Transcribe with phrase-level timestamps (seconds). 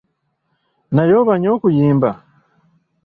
[0.95, 2.09] Naye obanyi okuyimba?